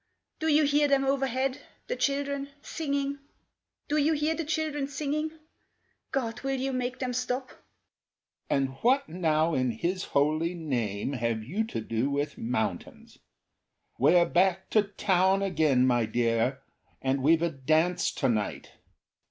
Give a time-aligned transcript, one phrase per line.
[0.39, 3.19] Do you hear them overhead the children singing?
[3.87, 5.29] Do you hear the children singing?...
[6.11, 7.51] God, will you make them stop!"
[8.49, 13.19] "And what now in his holy name have you to do with mountains?
[13.99, 16.63] We're back to town again, my dear,
[16.99, 18.71] and we've a dance tonight.